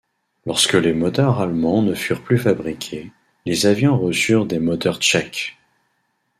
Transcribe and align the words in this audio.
Lorsque 0.47 0.73
les 0.73 0.93
moteurs 0.95 1.39
allemands 1.41 1.83
ne 1.83 1.93
furent 1.93 2.23
plus 2.23 2.39
fabriqués, 2.39 3.11
les 3.45 3.67
avions 3.67 3.99
reçurent 3.99 4.47
des 4.47 4.57
moteurs 4.57 4.97
tchèques. 4.97 5.59